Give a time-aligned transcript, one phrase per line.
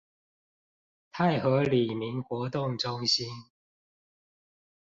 [1.11, 3.27] 泰和里民活動中心